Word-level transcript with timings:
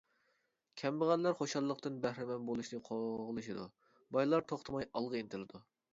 كەمبەغەللەر 0.81 1.35
خۇشاللىقتىن 1.41 1.99
بەھرىمەن 2.05 2.47
بولۇشنى 2.49 2.81
قوغلىشىدۇ، 2.89 3.67
بايلار 4.17 4.49
توختىماي 4.53 4.89
ئالغا 4.93 5.21
ئىنتىلىدۇ. 5.21 5.63